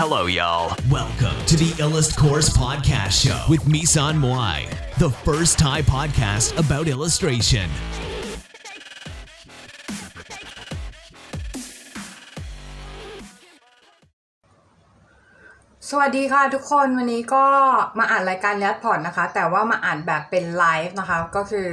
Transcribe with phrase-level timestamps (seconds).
[0.00, 0.76] Hello, y'all.
[0.90, 4.58] Welcome to the Illust Course Podcast Show with Misan Moai,
[4.98, 7.68] the first Thai podcast about illustration.
[15.90, 17.44] สวัสดีค่ะทุกคนวันนี้ก็
[17.98, 21.68] มาอ่านรายการแรดพอดนะคะ แต่ว่ามาอ่านแบบเป็นไลฟ์นะคะ ก็คือ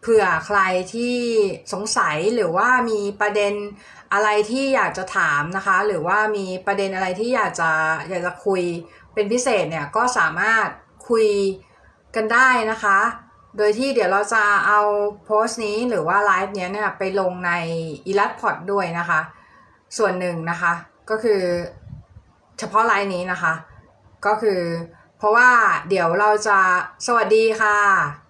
[0.00, 0.60] เผื่อใคร
[0.94, 1.16] ที่
[1.72, 3.54] สงสัยหรือว่ามีประเด็น
[4.12, 7.70] อะไรที่อยากจะถามนะคะ หรือว่ามีประเด็นอะไรที่อยากจะ
[8.08, 8.62] อยากจะคุย
[9.14, 10.66] เป็นพิเศษเนี่ยก็สามารถ
[11.08, 11.28] คุย
[12.14, 12.98] กันได้นะคะ
[13.56, 14.80] โดยที่เดี๋ยวเราจะเอา
[15.24, 17.52] โพสต์นี้หรือว่าไลฟ์เนี้ยเนี่ยไปลงใน
[18.06, 19.20] อีลัดพอดด้วยนะคะ
[19.98, 20.72] ส่วนหนึ่งนะคะ
[21.10, 21.42] ก็คือ
[22.58, 23.54] เฉพาะไลน์นี้นะคะ
[24.26, 24.60] ก็คือ
[25.18, 25.50] เพราะว่า
[25.88, 26.58] เดี๋ยวเราจะ
[27.06, 28.29] สวัสดีค่ะ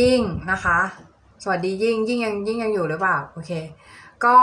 [0.00, 0.78] ยิ่งนะคะ
[1.42, 3.50] สวัสดียิ่งยิ่งยังยิ่งยังอยู่หรือเปล่าโอเค
[4.24, 4.36] ก็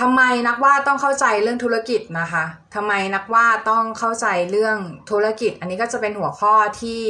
[0.00, 4.78] ทำไมนักวาดต้องเข้าใจเรื่องธุรกิจนะคะทำไมนักวาดต้องเข้าใจเรื่อง
[5.10, 7.00] ธุรกิจ อันนี้ก็จะเป็นหัวข้อที่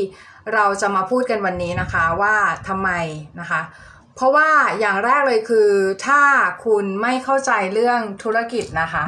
[0.55, 2.35] เราจะมาพูดกันวันนี้นะคะว่า
[2.69, 2.91] ทำไม
[3.41, 3.61] นะคะ
[4.15, 5.71] เพราะว่าอย่างแรกเลยคือ
[6.07, 6.23] ถ้า
[6.65, 9.05] คุณไม่เข้าใจเรื่องธุรกิจนะคะ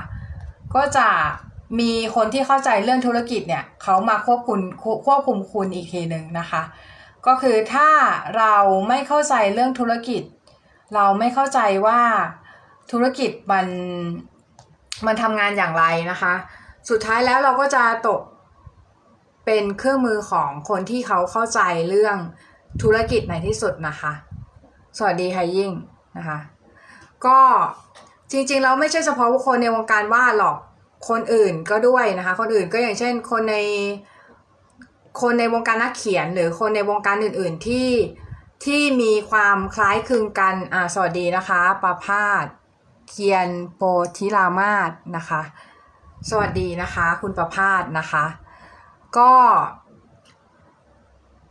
[0.74, 1.08] ก็จะ
[1.80, 4.58] มีคนที่เข้าใจเรื่องธุรกิจเนี่ยเขามาควบคุม
[5.06, 6.62] ควบคุมคุณอีกทีหนึ่งนะคะ
[7.28, 7.90] ก็คือถ้า
[8.38, 8.54] เรา
[8.88, 10.22] ไม่เข้าใจเรื่องธุรกิจ
[10.94, 12.00] เราไม่เข้าใจว่า
[12.92, 13.66] ธุรกิจมัน
[15.06, 16.34] มันทำงานอย่างไรนะคะ
[16.88, 18.20] สุดท้ายแล้วเราก็จะตก
[19.46, 22.16] เป็นเครื่องมือของคนที่เขาเข้าใจเรื่อง
[22.82, 24.12] ธุรกิจในที่สุดนะคะ
[24.98, 25.70] สวัสดีค่ะยิ่ง
[26.16, 26.38] นะคะ
[27.26, 27.40] ก็
[28.32, 30.56] จริงๆเราไม่ใช่เฉพาะคนในวงการวาดหรอก
[31.08, 33.56] คนอื่นก็ด้วยนะคะ คนอื่นก็อย่างเช่นคนใน
[35.20, 37.90] คนในวงการนักเขียนหรือคนในวงการอื่น ๆที่
[38.64, 42.44] ที่มีความคล้ายคลึงกันอ่าสวัสดีนะคะประพาส
[43.08, 43.82] เคียนโป
[44.16, 45.42] ธิรามาศนะคะ
[46.30, 48.24] สวัสดีนะคะ คุณประพาสนะคะ
[49.18, 49.32] ก็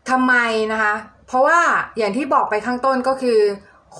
[0.09, 0.33] ทำไม
[0.71, 0.93] นะคะ
[1.27, 1.59] เพราะว่า
[1.97, 3.39] อย่างที่บอกไปข้างต้นก็คือ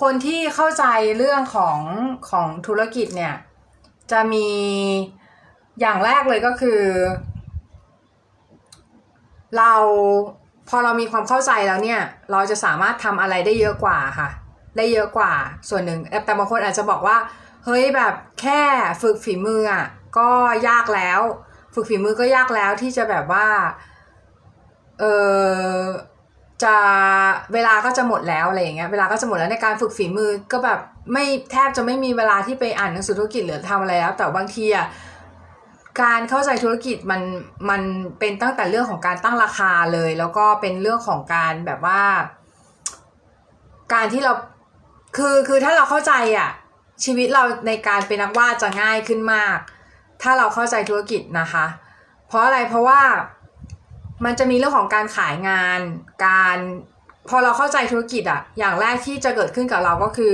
[0.01, 0.85] คนที่เข้าใจ
[1.17, 1.79] เรื่องของ
[2.29, 3.35] ของธุรกิจเนี่ย
[4.11, 4.49] จะมี
[5.79, 6.81] อย่างแรกเลยก็คือ
[9.57, 9.73] เรา
[10.69, 14.29] พอเรามีความเข้าใจแล้วเนี่ย เราจะสามารถทำอะไรได้เยอะกว่าค่ะ
[14.77, 15.33] ได้เยอะกว่า
[15.69, 17.17] ส่วนหนึ่ง แต่บางคนอาจจะบอกว่า
[17.65, 18.61] เฮ้ยแบบแค่
[19.01, 19.85] ฝึกฝีมืออะ
[20.17, 20.29] ก็
[20.67, 21.21] ยากแล้ว
[21.73, 23.47] ฝึกฝีมือก็ยากแล้วที่จะแบบว่า
[24.99, 25.03] เอ
[25.77, 25.81] อ
[26.63, 26.75] จะ
[27.53, 30.79] เวลาก็จะหมดแล้วอะไรอย่างเงี้ยเวลาก็จะหมดแล้วในการฝึกฝีมือก็แบบ
[31.13, 34.85] ไม่แทบจะไม่มีเวลาที่ไปอ่านหนังสือธุรกิจหรือทำอะไรแล้ว แต่บางทีอะ
[36.01, 37.21] การเข้าใจธุรกิจมัน
[37.69, 37.81] มัน
[38.19, 42.01] เป็นตั้งแต่เรื่องของการตั้งราคาเลย แล้วก็เป็นเรื่องของการแบบว่า
[43.93, 44.33] การที่เรา
[45.17, 46.49] คือคือถ้าเราเข้าใจอะ
[47.03, 49.57] ชีวิตเราในการเป็นนักวาดจะง่ายขึ้นมาก
[50.21, 51.65] ถ้าเราเข้าใจธุรกิจนะคะ
[52.27, 53.01] เพราะอะไรเพราะว่า
[54.25, 55.79] มันจะมีเรื่องของการขายงาน
[56.25, 56.57] การ
[57.29, 60.33] พอเราเข้าใจธุรกิจอะ อย่างแรกที่จะเกิดขึ้นกับเราก็คือ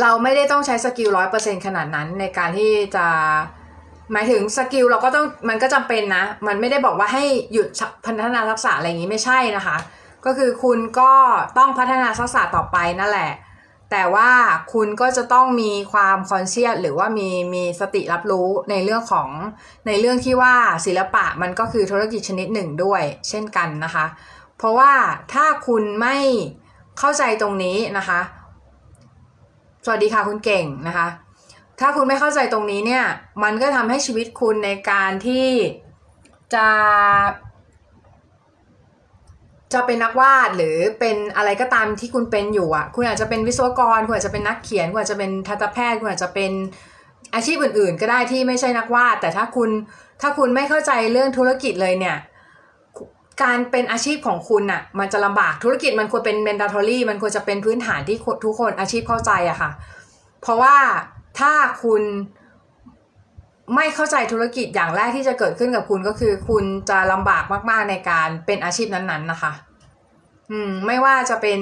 [0.00, 3.06] เราไม่ได้ต้องใช้ skill ร้อยเปอร์เซ็นต์ขนาดนั้นในการที่จะ
[4.12, 7.68] หมายถึง skill เราก็ต้องมันก็จำเป็นนะ มันไม่ได้บอกว่าให้หยุด
[8.04, 9.76] พัฒนาทักษะอะไรอย่างนี้ไม่ใช่นะคะ
[10.24, 11.12] ก็คือคุณก็
[11.58, 13.32] ต้องพัฒนาทักษะต่อไปนั่นแหละ
[13.90, 14.30] แต่ว่า
[14.72, 19.28] คุณก็จะต้องมีความคอนเชียสหรือว่ามีมีสติรับรู้ในเรื่องของ
[19.86, 20.54] ในเรื่องที่ว่า
[20.86, 24.06] ศิลปะมันก็คือธุรกิจชนิดหนึ่งด้วย เช่นกันนะคะ
[24.58, 24.92] เพราะว่า
[25.32, 26.16] ถ้าคุณไม่
[26.98, 28.20] เข้าใจตรงนี้นะคะ
[29.86, 31.08] สวัสดีค่ะคุณเก่งนะคะ
[31.80, 33.04] ถ้าคุณไม่เข้าใจตรงนี้เนี่ย
[33.42, 35.48] มันก็ทำให้ชีวิตคุณในการที่
[36.54, 36.68] จะ
[39.72, 46.52] จะเป็นนักวาดหรือเป็นอะไรก็ตามที่คุณเป็นอยู่อะ คุณอาจจะเป็นวิศวกร คุณอาจจะเป็นนักเขียน คุณอาจจะเป็นทันตแพทย์ คุณอาจจะเป็น
[47.34, 49.70] อาชีพอื่น ๆ ก็ได้ที่ไม่ใช่นักวาด แต่ถ้าคุณ
[50.20, 52.16] ถ้าคุณไม่เข้าใจเรื่องธุรกิจเลยเนี่ย
[53.42, 59.70] การเป็นอาชีพของคุณอะ มันจะลำบากธุรกิจมันควรเป็น mandatory มันควรจะเป็นพื้นฐานที่ทุกคนอาชีพเข้าใจอะค่ะ
[60.40, 60.76] เพราะว่า
[61.38, 61.52] ถ้า
[61.82, 62.02] คุณ
[63.74, 69.52] ไม่เข้าใจธุรกิจอย่างแรกที่จะเกิดขึ้นกับคุณก็คือ คุณจะลำบากมากๆในการเป็นอาชีพนั้นๆนะคะ
[70.50, 71.60] อืม ไม่ว่าจะเป็น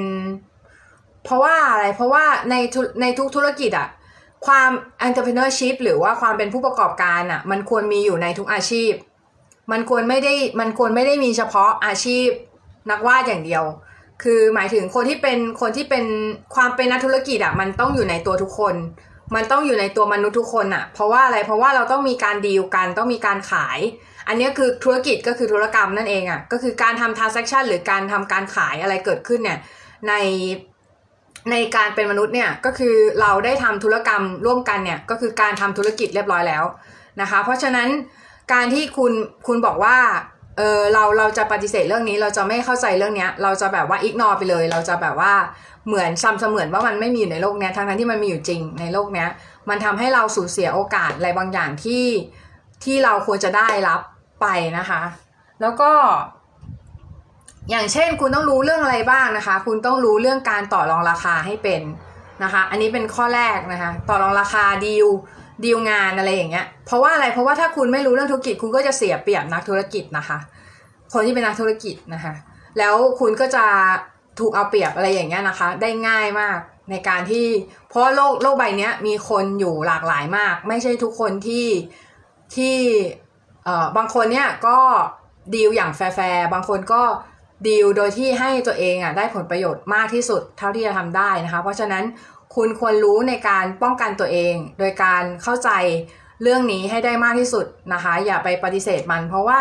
[1.24, 2.54] เพราะว่าอะไร เพราะว่าใน
[3.00, 3.88] ในทุกธุรกิจอะ
[4.46, 4.70] ความ
[5.06, 8.92] entrepreneurship หรือว่าความเป็นผู้ประกอบการอะมันควรมีอยู่ในทุกอาชีพ
[9.72, 12.28] มันควรไม่ได้มันควรไม่ได้มีเฉพาะอาชีพ
[12.90, 13.64] นักวาดอย่างเดียว
[14.22, 16.04] คือหมายถึงคนที่เป็นคนที่เป็น
[16.54, 18.74] ความเป็นนักธุรกิจอะมันต้องอยู่ในตัวทุกคน
[19.34, 23.78] มันต้องอยู่ในตัวมนุษย์ทุกคนอะเพราะว่าอะไรเพราะว่าเราต้องมีการดีลกันต้องมีการขาย
[24.28, 29.58] อันนี้คือธุรกิจก็คือธุรกรรมนั่นเองอะก็คือการทำ transaction หรือการทำการขายอะไรเกิดขึ้นเนี่ย
[30.08, 30.14] ใน
[31.50, 36.64] ในการเป็นมนุษย์เนี่ยก็คือเราได้ทำธุรกรรมร่วมกันเนี่ยก็คือการทำธุรกิจเรียบร้อยแล้ว
[37.20, 37.88] นะคะ เพราะฉะนั้น
[38.52, 39.12] การที่คุณ
[39.46, 39.96] คุณบอกว่า
[40.56, 45.32] เออเราเราจะปฏิเสธเรื่องนี้เราจะไม่เข้าใจเรื่องนี้เราจะแบบว่าอิกนอไปเลย เราจะแบบว่า
[45.86, 49.26] เหมือนซ้ำเสมือนว่ามันไม่มีอยู่ในโลกนี้ทั้งนั้นที่มันมีอยู่จริงในโลกนี้
[49.68, 52.04] มันทำให้เราสูญเสียโอกาสอะไรบางอย่างที่
[52.84, 54.00] ที่เราควรจะได้รับ
[54.40, 54.46] ไป
[54.78, 55.02] นะคะ
[55.60, 55.92] แล้วก็
[57.70, 61.82] อย่างเช่น คุณต้องรู้เรื่องอะไรบ้างนะคะ คุณต้องรู้เรื่องการต่อรองราคาให้เป็น
[62.42, 65.06] นะคะ อันนี้เป็นข้อแรกนะคะ ต่อรองราคาดีล
[65.64, 70.38] ดีลงานอะไรอย่างเงี้ย เพราะว่าอะไร เพราะว่าถ้าคุณไม่รู้เรื่องธุรกิจ คุณก็จะเสียเปรียบนักธุรกิจนะคะ
[71.12, 72.34] คนที่เป็นนักธุรกิจนะคะ
[72.78, 73.64] แล้วคุณก็จะ
[74.40, 76.58] ถูกเอาเปรียบอะไรอย่างเงี้ยนะคะ ได้ง่ายมาก
[76.90, 77.46] ในการที่
[77.88, 81.66] เพราะโลกโลกใบนี้มีคนอยู่หลากหลายมาก ไม่ใช่ทุกคนที่
[82.56, 82.76] ที่
[83.64, 84.78] เอ่อบางคนเนี่ยก็
[85.54, 87.02] ดีลอย่างแฟร์บางคนก็
[87.68, 92.04] ดีลโดยที่ให้ตัวเองอะได้ผลประโยชน์มากที่สุดเท่าที่จะทำได้นะคะ เพราะฉะนั้น
[92.56, 95.70] คุณควรรู้ในการป้องกันตัวเอง โดยการเข้าใจ
[96.42, 99.60] เรื่องนี้ให้ได้มากที่สุดนะคะ อย่าไปปฏิเสธมัน เพราะว่า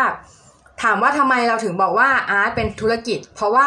[0.82, 3.66] ถามว่าทำไมเราถึงบอกว่าอาร์ตเป็นธุรกิจ เพราะว่า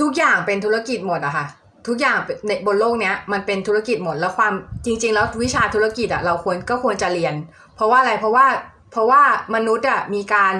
[0.00, 1.46] ทุกอย่างเป็นธุรกิจหมดอะค่ะ
[1.86, 2.16] ทุกอย่าง
[2.46, 4.52] ในบนโลกเนี้ยมันเป็นธุรกิจหมดแล้วความ
[4.86, 7.34] จริง ๆ แล้ววิชาธุรกิจอะเราควรก็ควรจะเรียน
[7.76, 8.46] เพราะว่าอะไรเพราะว่า
[8.92, 9.22] เพราะว่า
[9.54, 10.54] มนุษย์อะมีการ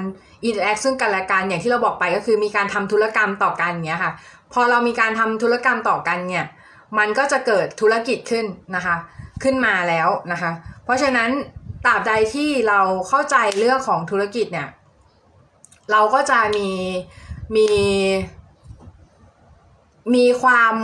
[0.44, 4.12] interact ซึ่งกันและกันอย่างที่เราบอกไปก็คือมีการทำธุรกรรมต่อกันเนี้ยค่ะ
[4.52, 6.44] พอเรามีการทำธุรกรรมต่อกันเนี่ย
[6.99, 8.47] มันก็จะเกิดธุรกิจขึ้น
[8.77, 8.97] นะคะ
[9.43, 10.50] ขึ้นมาแล้วนะคะ
[10.85, 11.31] เพราะฉะนั้น
[11.85, 14.69] ตราบใดที่เราเข้าใจเรื่องของธุรกิจเนี่ย
[15.93, 16.71] เราก็จะมี
[17.56, 17.69] มี
[20.15, 20.75] มีความ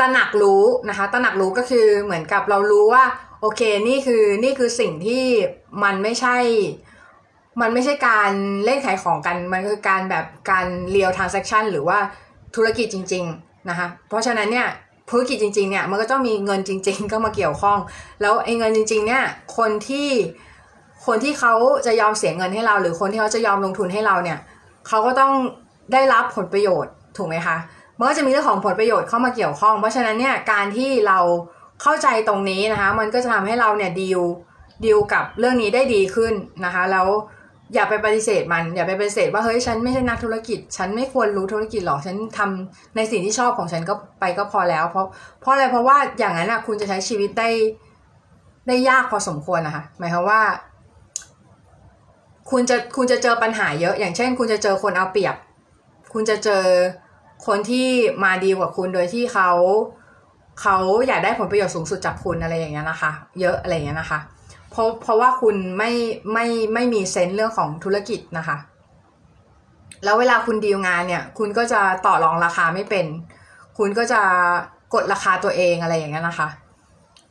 [0.00, 3.04] ตระหนักรู้นะคะ ตระหนักรู้ก็คือเหมือนกับเรารู้ว่า
[3.40, 5.24] โอเคนี่คือนี่คือสิ่งที่
[5.82, 6.36] มันไม่ใช่
[7.60, 8.32] มันไม่ใช่การ
[8.64, 11.98] เล่นขายของกัน มันคือการแบบการเรียลทราน s a c t ชันหรือว่า
[12.56, 14.66] ธุรกิจจริง ๆ นะคะเพราะฉะนั้นเนี่ย
[15.10, 17.78] ธุรกิจจริงๆเนี่ยมันก็ต้องมีเงินจริง ๆ ก็มาเกี่ยวข้อง
[18.20, 19.22] แล้วไอ้เงินจริง ๆ เนี่ย
[19.56, 20.08] คนที่
[21.06, 21.54] คนที่เขา
[21.86, 24.38] จะยอมเสียเงินให้เรา หรือคนที่เขาจะยอมลงทุนให้เราเนี่ย
[24.88, 25.32] เขาก็ต้อง
[25.92, 27.56] ได้รับผลประโยชน์ถูกไหมคะ
[27.98, 31.18] มันก็จะมีเรื่องของผลประโยชน์เข้ามาเกี่ยวข้อง เพราะฉะนั้นเนี่ยการที่เรา
[31.82, 34.20] เข้าใจตรงนี้นะคะ มันก็จะทำให้เราเนี่ยดีล
[34.84, 36.34] ดีลกับเรื่องนี้ได้ดีขึ้น
[36.64, 37.06] นะคะ แล้ว
[37.74, 45.06] อย่าไปปฏิเสธมัน อย่าไปปฏิเสธว่าเฮ้ยฉันไม่ใช่นักธุรกิจ ฉันไม่ควรรู้ธุรกิจหรอกฉันทำในสิ่งที่ชอบของฉันก็ไปก็พอแล้ว เพราะ
[45.40, 47.48] เพราะอะไรเพราะว่าอย่างนั้นอะคุณจะใช้ชีวิตได้
[48.66, 50.40] ได้ยากพอสมควรนะคะหมายความว่า
[52.50, 55.36] คุณจะคุณจะเจอปัญหาเยอะ อย่างเช่น คุณจะเจอคนเอาเปรียบ
[56.12, 56.64] คุณจะเจอ
[57.46, 57.88] คนที่
[58.24, 59.50] มาดีกว่าคุณโดยที่เขา
[60.60, 60.76] เขา
[61.08, 64.18] อยากได้ผลประโยชน์สูงสุดจากคุณอะไรอย่างเงี้ยนะคะ เยอะอะไรอย่างเงี้ยนะคะ
[64.70, 65.90] เพราะเพราะว่าคุณไม่
[66.32, 68.56] ไม่ไม่มีเซนส์เรื่องของธุรกิจนะคะ
[70.04, 73.06] แล้วเวลาคุณดีลงานเนี่ย คุณก็จะต่อรองราคาไม่เป็น
[73.78, 74.20] คุณก็จะ
[74.94, 76.48] กดราคาตัวเองอะไรอย่างเงี้ยนะคะ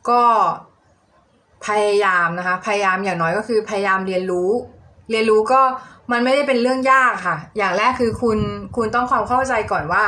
[0.08, 0.22] ก็
[1.66, 4.50] พยายามนะคะ พยายามอย่างน้อยก็คือพยายามเรียนรู้
[5.10, 5.60] เรียนรู้ก็
[6.12, 8.38] มันไม่ได้เป็นเรื่องยากค่ะ อย่างแรกคือคุณ
[8.76, 10.04] คุณต้องความเข้าใจก่อนว่า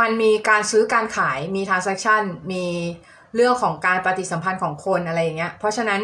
[0.04, 2.22] ันมีการซื้อการขายมี transaction
[2.52, 2.64] มี
[3.36, 6.00] เรื่องของการปฏิสัมพันธ์ของคนอะไรอย่างเงี้ย เพราะฉะนั้น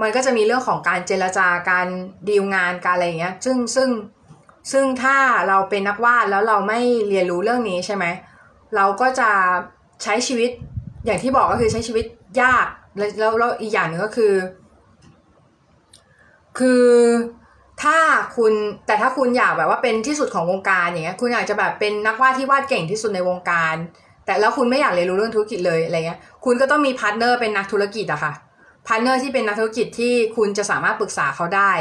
[0.00, 1.86] มันก็จะมีเรื่องของการเจรจาการ
[2.28, 3.90] ดีลงานการอะไรอย่างเงี้ย ซึ่งซึ่ง
[4.72, 5.16] ซึ่งถ้า
[5.48, 8.04] เราเป็นนักวาดแล้วเราไม่เรียนรู้เรื่องนี้ใช่ไหม
[8.76, 9.30] เราก็จะ
[10.02, 10.50] ใช้ชีวิต
[11.04, 12.06] อย่างที่บอกก็คือใช้ชีวิต
[12.42, 14.34] ยากแล้วแล้วอีกอย่างหนึ่งก็คือ
[16.58, 16.86] คือ
[17.82, 17.98] ถ้า
[18.36, 18.52] คุณ
[18.86, 23.76] แต่ถ้าคุณอยากแบบว่าเป็นที่สุดของวงการอย่างเงี้ยคุณอยากจะแบบเป็นนักวาดที่วาดเก่งที่สุดในวงการ
[24.26, 28.32] แต่แล้วคุณไม่อยากเรียนรู้เรื่องธุรกิจเลยอะไรเงี้ย คุณก็ต้องมี partner เป็นนักธุรกิจอะค่ะ
[28.86, 31.72] partner ที่เป็นนักธุรกิจที่คุณจะสามารถปรึกษาเขาได้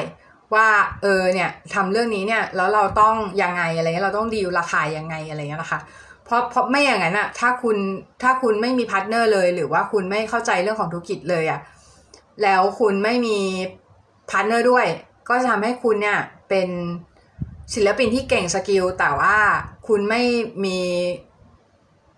[0.54, 0.68] ว่า
[1.02, 5.80] เออเนี่ยทำเรื่องนี้เนี่ยแล้วเราต้องยังไงอะไรเงี้ยเราต้องดีลราคายังไงอะไรเงี้ยนะคะ
[6.26, 7.78] เพราะเพราะไม่อย่างนั้นอะถ้าคุณ
[8.22, 11.60] ถ้าคุณไม่มี partner เลย หรือว่าคุณไม่เข้าใจเรื่องของธุรกิจเลยอะ
[12.44, 13.40] แล้วคุณไม่มี
[14.30, 14.86] partner ด้วย
[15.28, 16.20] ก็จะทำให้คุณเนี่ย
[16.50, 16.70] เป็น
[17.74, 19.36] ศิลปินที่เก่ง skill แต่ว่า
[19.88, 20.22] คุณไม่
[20.66, 20.80] มี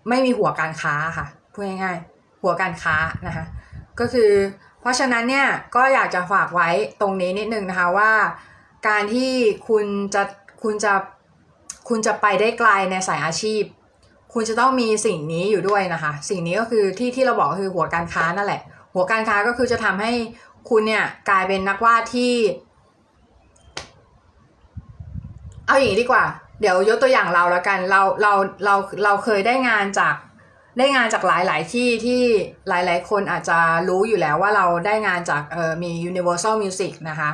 [0.08, 2.96] ไม่มีหัวการค้าค่ะพูดง่ายๆหัวการค้า
[3.26, 3.44] นะคะ
[4.00, 4.30] ก็คือ
[4.80, 5.46] เพราะฉะนั้นเนี่ย
[5.76, 6.68] ก็อยากจะฝากไว้
[7.00, 8.12] ตรงนี้นิดนึงนะคะว่า
[8.88, 9.32] การที่
[9.68, 10.22] คุณจะ
[10.62, 10.92] คุณจะ
[11.88, 13.62] คุณจะไปได้ไกลในสายอาชีพ
[14.34, 18.60] คุณจะต้องมีสิ่งนี้อยู่ด้วยนะคะ สิ่งนี้ก็คือที่ที่เราบอกคือหัวการค้านั่นแหละ
[18.94, 20.12] หัวการค้าก็คือจะทำให้
[20.70, 22.32] คุณเนี่ยกลายเป็นนักวาดที่
[25.66, 26.24] เอาอย่างนี้ดีกว่า
[26.64, 28.32] เดี๋ยวยกตัวอย่างเราแล้วกันเราเรา
[28.64, 30.14] เราเราเคยได้งานจาก
[30.78, 32.22] ได้งานจากหลาย ๆ ที่ที่
[32.68, 37.30] หลาย ๆ คนอาจจะรู้อยู่แล้วว่าเราได้งานจากเออมี Universal Music นะคะ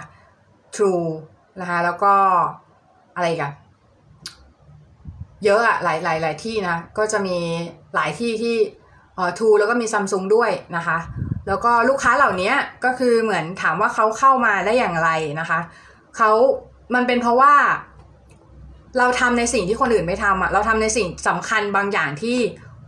[0.75, 1.06] True
[1.60, 2.12] นะคะแล้วก็
[3.16, 3.52] อะไรกัน
[5.44, 7.38] เยอะอะหลายหลายหลายที่นะ ก็จะมี
[7.94, 8.56] หลายที่ที่
[9.14, 10.99] เอ่อทูแล้วก็มีซัมซุงด้วยนะคะ
[11.49, 12.52] แล้วก็ลูกค้าเหล่านี้
[12.84, 15.10] ก็คือเหมือนถามว่าเขาเข้ามาได้อย่างไร
[15.40, 15.60] นะคะ
[16.16, 16.30] เขา
[16.94, 17.54] มันเป็นเพราะว่า
[18.99, 22.38] เราทำในสิ่งที่คนอื่นไม่ทำอะเราทำในสิ่งสำคัญบางอย่างที่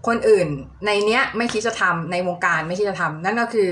[0.07, 0.49] คนอื่น
[0.87, 3.71] ในเนี้ยไม่คิดจะทำในวงการไม่คิดจะทำนั่นก็คือ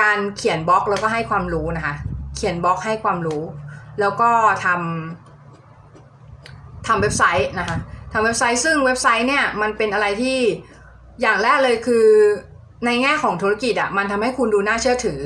[0.00, 1.94] การเขียนบล็อกแล้วก็ให้ความรู้นะคะ
[2.36, 3.42] เขียนบล็อกให้ความรู้
[4.00, 4.30] แล้วก็
[4.64, 7.76] ทำทำเว็บไซต์นะคะ
[8.12, 10.38] ทำเว็บไซต์ซึ่งเว็บไซต์เนี่ยมันเป็นอะไรที่
[11.20, 12.06] อย่างแรกเลยคือ
[12.86, 15.22] ในแง่ของธุรกิจอะมันทำให้คุณดูน่าเชื่อถือ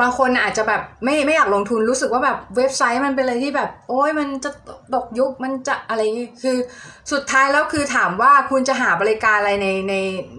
[0.00, 4.50] บางคนอาจจะแบบไม่ไม่อยากลงทุนรู้สึกว่าแบบเว็บไซต์มันเป็นอะไรที่แบบ โอ้ยมันจะ
[4.94, 6.02] ตกยุคมันจะอะไร
[6.42, 6.56] คือ
[7.12, 9.94] สุดท้ายแล้วคือถามว่าคุณจะหาบริการอะไรในใน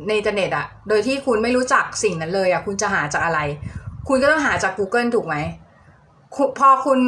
[0.08, 3.40] ในอินเทอร์เน็ตอะโดยที่คุณไม่รู้จักสิ่งนั้นเลยอะคุณจะหาจากอะไร
[4.08, 5.36] คุณก็ต้องหาจาก Google ถูกไหม
[6.60, 7.00] พอคุณ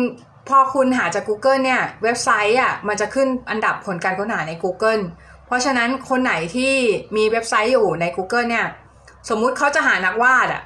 [0.49, 5.01] พอคุณหาจาก Google เนี่ยเว็บไซต์อะมันจะขึ้นอันดับผลการค้นหาใน Google
[5.45, 6.73] เพราะฉะนั้นคนไหนที่
[7.15, 8.65] มีเว็บไซต์อยู่ใน Google เนี่ย
[9.29, 10.61] สมมุติเขาจะหานักวาดอะ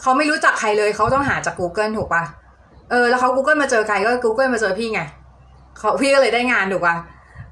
[0.00, 2.22] เขาไม่รู้จักใครเลยเขาต้องหาจาก Google ถูกปะ
[2.90, 5.00] เออแล้วเขา Google มาเจอใครก็ Google มาเจอพี่ไง
[5.78, 6.96] เขาพี่ก็เลยได้งานถูกปะ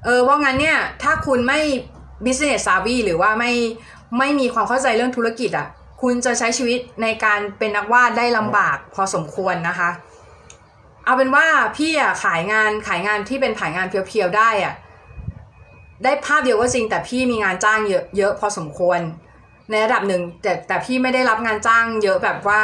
[0.05, 1.59] เออเพรางั้นเนี่ยถ้าคุณไม่
[2.25, 3.51] business savvy หรือว่าไม่
[4.17, 5.67] ไม่มีความเข้าใจเรื่องธุรกิจอะ
[6.01, 9.89] คุณจะใช้ชีวิตในการเป็นนักวาดได้ลำบากพอสมควรนะคะ
[11.05, 11.45] เอาเป็นว่า
[11.77, 14.73] พี่อะขายงานขายงานที่เป็นขายงานเพียวๆได้อะ
[16.03, 18.99] ได้ภาพเดียวก็จริงแต่พี่มีงานจ้างเยอะเยอะพอสมควร
[19.69, 22.63] ในระดับหนึ่งแต่แต่พี่ไม่ได้รับงานจ้าง เยอะแบบว่า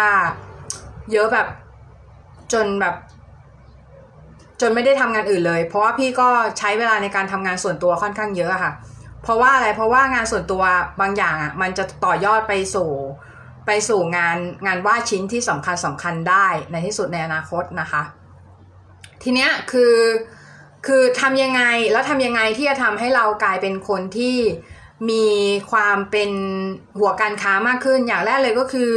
[1.12, 1.48] เยอะแบบ
[2.54, 2.96] จนแบบ
[4.62, 8.74] จนไม่ได้ทำงานอื่นเลย เพราะว่าพี่ก็ใช้เวลาในการทำงานส่วนตัวค่อนข้างเยอะค่ะ
[9.24, 10.64] เพราะว่าอะไรเพราะว่างานส่วนตัว
[11.02, 12.92] บางอย่างอะมันจะต่อยอดไปสู่
[13.66, 18.02] ไปสู่งานงานวาดชิ้นที่สำคัญสำคัญได้ในที่สุดในอนาคตนะคะ
[19.24, 19.96] ทีเนี้ยคือ
[20.88, 24.38] คือทำยังไงแล้วทำยังไงที่จะทำให้เรากลายเป็นคนที่
[25.10, 25.26] มี
[25.72, 26.32] ความเป็น
[27.00, 28.92] หัวการค้ามากขึ้น อย่างแรกเลยก็คือ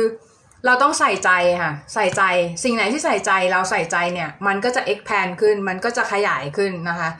[0.66, 1.30] เราต้องใส่ใจ
[1.62, 2.22] ค่ะ ใส่ใจ
[2.64, 7.10] สิ่งไหนที่ใส่ใจเราใส่ใจเนี่ย มันก็จะ expand ขึ้น มันก็จะขยายขึ้นนะคะ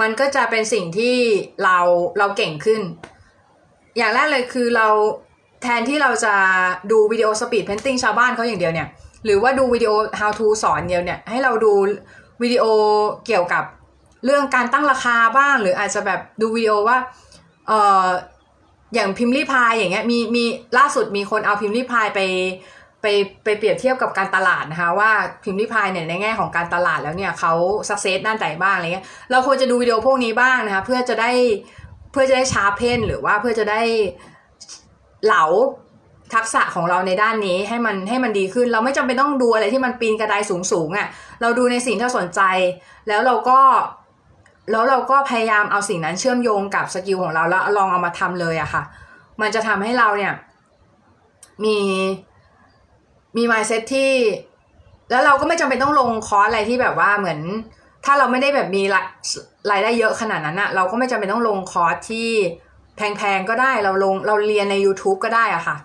[0.00, 1.16] มันก็จะเป็นสิ่งที่
[1.64, 1.78] เรา
[2.18, 2.80] เราเก่งขึ้น
[3.96, 4.88] อย่างแรกเลยคือเรา
[5.62, 6.34] แทนที่เราจะ
[6.90, 8.88] ดูวิดีโอ speed painting ชาวบ้านเขาอย่างเดียวเนี่ย
[9.24, 11.72] หรือว่าดูวิดีโอ how to สอนเดียวเนี่ย ให้เราดู
[12.42, 12.64] วิดีโอ
[13.26, 13.64] เกี่ยวกับ
[14.24, 16.98] เรื่องการตั้งราคาบ้าง หรืออาจจะแบบดูวิดีโอว่า
[17.68, 18.06] เอ่อ
[18.94, 20.44] อย่างพิมรี่พายอย่างเงี้ยมีมี
[20.78, 22.20] ล่าสุดมีคนเอาพิมรี่พายไป
[23.02, 23.06] ไป
[23.44, 25.10] ไปเปรียบเทียบกับการตลาดนะคะว่า
[25.44, 27.52] พิมรี่พายเนี่ยในแง่ของการตลาดแล้วเนี่ยเขา
[27.88, 31.30] success ด้านไหนบ้างอะไรเงี้ยเราควรจะดูวิดีโอพวกนี้บ้างนะคะเพื่อจะได้
[32.12, 33.80] เพื่อจะได้ sharpen หรือว่าเพื่อจะได้
[35.24, 35.44] เหลา
[36.34, 41.06] ทักษะของเราในด้านนี้ให้มันให้มันดีขึ้น เราไม่จำเป็นต้องดูอะไรที่มันปีนกระไดสูงสูงอะ่ะ
[41.40, 42.40] เราดูในสิ่งที่เราสนใจ
[43.08, 43.60] แล้วเราก็
[44.70, 48.82] แล้วเราก็พยายามเอาสิ่งนั้นเชื่อมโยงกับ skill ของเราแล้วลองเอามาทำเลยอะค่ะ
[49.40, 50.32] มันจะทำให้เราเนี่ย
[51.64, 51.78] มี
[53.36, 54.12] มี mindset ที่
[55.10, 57.40] แล้วเราก็ไม่จำเป็นต้องลงคอร์สอะไรที่แบบว่าเหมือน
[58.04, 58.82] ถ้าเราไม่ได้แบบมี
[59.70, 62.28] รายได้เยอะขนาดนั้นอะเราก็ไม่จำเป็นต้องลงคอร์สที่
[62.96, 65.76] แพงๆก็ได้เราลงเราเรียนใน YouTube ก็ได้อะค่ะ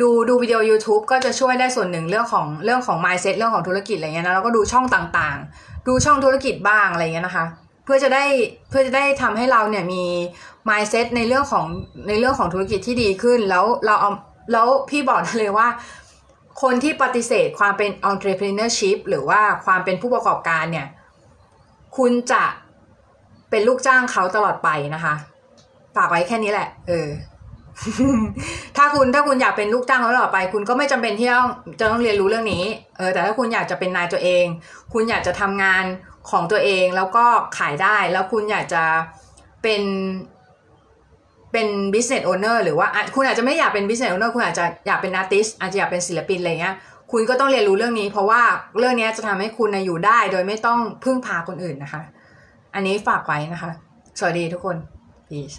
[0.00, 7.44] ดูดูวิดีโอ YouTube ก็จะช่วยได้ส่วนหนึ่งเรื่องของเรื่องของ mindset เรื่องของธุรกิจอะไรเงี้ยนะแล้วก็ดูช่องต่างๆ ดูช่องธุรกิจบ้างอะไรเงี้ยนะคะ
[7.84, 8.24] เพื่อจะได้
[8.68, 10.04] เพื่อจะได้ทำให้เราเนี่ยมี
[10.68, 11.66] mindset ในเรื่องของ
[12.08, 14.10] ในเรื่องของธุรกิจที่ดีขึ้น แล้วเราเอา
[14.52, 15.68] แล้วพี่บอกเลยว่า
[16.62, 20.86] คนที่ปฏิเสธความเป็น entrepreneurship หรือว่าความเป็นผู้ประกอบการเนี่ย
[21.96, 22.44] คุณจะ
[23.50, 25.14] เป็นลูกจ้างเขาตลอดไปนะคะ
[25.96, 27.08] ฝากไว้แค่นี้แหละ เออ
[28.76, 31.48] ถ้าคุณถ้าคุณอยากเป็นลูกจ้างเขาต่อดไป คุณก็ไม่จำเป็นที่ต้อง
[31.80, 32.64] จะต้องเรียนรู้เรื่องนี้
[32.96, 34.44] เออ แต่ถ้าคุณอยากจะเป็นนายตัวเอง
[34.92, 35.84] คุณอยากจะทำงาน
[36.30, 37.24] ของตัวเองแล้วก็
[37.58, 38.82] ขายได้แล้วคุณอยากจะ
[39.62, 39.82] เป็น
[41.52, 46.76] เป็น business owner หรือว่าคุณอาจจะไม่อยากเป็น business owner คุณอาจจะอยากเป็น artist อาจจะอยากเป็นศิลปินอะไรเงี้ย
[47.12, 48.42] คุณก็ต้องเรียนรู้เรื่องนี้ เพราะว่า
[48.78, 52.02] เรื่องนี้จะทำให้คุณอยู่ได้ โดยไม่ต้องพึ่งพาคนอื่นนะคะ
[52.74, 53.70] อันนี้ฝากไว้นะคะ
[54.18, 54.76] สวัสดีทุกคน
[55.28, 55.56] peace